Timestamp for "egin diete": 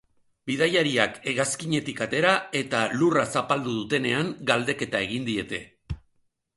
5.11-5.63